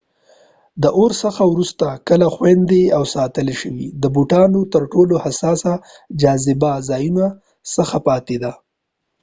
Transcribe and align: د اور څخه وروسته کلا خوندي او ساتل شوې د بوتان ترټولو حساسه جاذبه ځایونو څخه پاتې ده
د 0.83 0.85
اور 0.97 1.11
څخه 1.23 1.41
وروسته 1.53 1.85
کلا 2.07 2.29
خوندي 2.35 2.83
او 2.97 3.03
ساتل 3.15 3.47
شوې 3.61 3.87
د 4.01 4.03
بوتان 4.15 4.51
ترټولو 4.73 5.15
حساسه 5.25 5.73
جاذبه 6.21 6.71
ځایونو 6.89 7.27
څخه 7.75 7.95
پاتې 8.07 8.35
ده 8.43 8.51